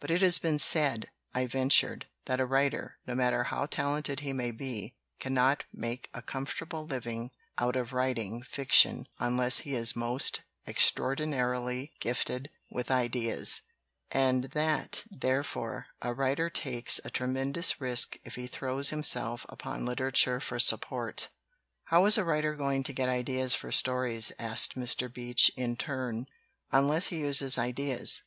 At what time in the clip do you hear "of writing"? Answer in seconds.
7.74-8.42